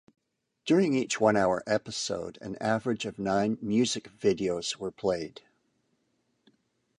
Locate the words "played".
4.89-5.41